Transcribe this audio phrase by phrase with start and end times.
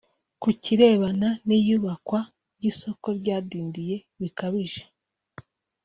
[0.41, 2.19] Ku kirebana n’iyubakwa
[2.57, 4.83] ry’isoko ryadindiye bikabije